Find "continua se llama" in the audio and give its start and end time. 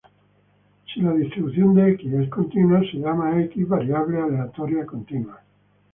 2.29-3.29